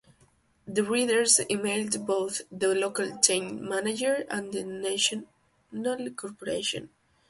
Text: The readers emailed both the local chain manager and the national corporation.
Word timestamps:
The 0.65 0.83
readers 0.83 1.39
emailed 1.47 2.07
both 2.07 2.41
the 2.51 2.73
local 2.73 3.19
chain 3.19 3.63
manager 3.63 4.25
and 4.31 4.51
the 4.51 4.63
national 4.63 5.25
corporation. 6.15 6.89